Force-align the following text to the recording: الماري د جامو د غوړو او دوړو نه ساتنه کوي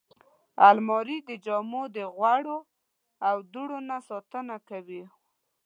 الماري 0.69 1.17
د 1.29 1.31
جامو 1.45 1.83
د 1.95 1.97
غوړو 2.15 2.57
او 3.27 3.35
دوړو 3.53 3.77
نه 3.89 3.97
ساتنه 4.09 4.55
کوي 4.69 5.03